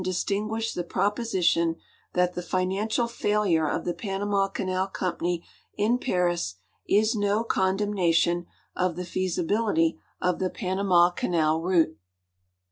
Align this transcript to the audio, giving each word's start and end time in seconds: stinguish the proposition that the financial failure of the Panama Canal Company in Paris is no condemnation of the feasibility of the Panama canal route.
stinguish 0.03 0.73
the 0.73 0.83
proposition 0.83 1.75
that 2.13 2.33
the 2.33 2.41
financial 2.41 3.05
failure 3.07 3.69
of 3.69 3.85
the 3.85 3.93
Panama 3.93 4.47
Canal 4.47 4.87
Company 4.87 5.45
in 5.77 5.99
Paris 5.99 6.55
is 6.89 7.13
no 7.13 7.43
condemnation 7.43 8.47
of 8.75 8.95
the 8.95 9.05
feasibility 9.05 9.99
of 10.19 10.39
the 10.39 10.49
Panama 10.49 11.11
canal 11.11 11.61
route. 11.61 11.95